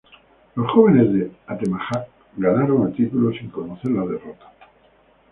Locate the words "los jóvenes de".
0.55-1.31